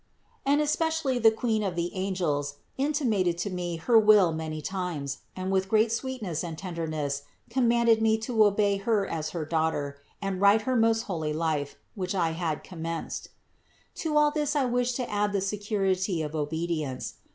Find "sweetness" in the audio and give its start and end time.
5.91-6.43